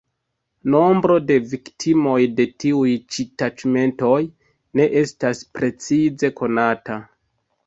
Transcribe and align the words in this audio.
Nombro 0.75 1.17
de 1.31 1.35
viktimoj 1.51 2.15
de 2.39 2.45
tiuj 2.63 2.95
ĉi 3.17 3.27
taĉmentoj 3.43 4.17
ne 4.81 4.89
estas 5.05 5.45
precize 5.61 6.33
konata. 6.43 6.99